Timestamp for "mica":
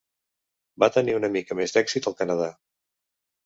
1.37-1.59